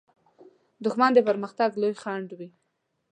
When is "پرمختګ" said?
1.29-1.69